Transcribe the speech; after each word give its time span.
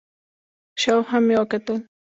شاوخوا 0.81 1.17
مې 1.27 1.35
وکتل، 1.39 1.77